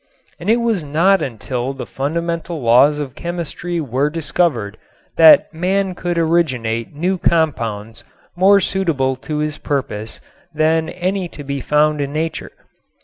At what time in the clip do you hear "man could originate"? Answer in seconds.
5.53-6.95